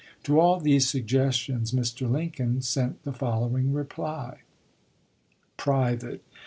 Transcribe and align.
To 0.23 0.39
all 0.39 0.59
these 0.59 0.87
sugges 0.87 1.33
tions 1.33 1.73
Mr. 1.73 2.09
Lincoln 2.09 2.63
sent 2.63 3.03
the 3.03 3.13
following 3.13 3.71
reply: 3.71 4.39
(Private.) 5.57 6.23